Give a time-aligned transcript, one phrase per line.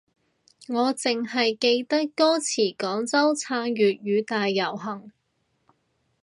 [0.67, 5.11] 我淨係記得歌詞廣州撐粵語大遊行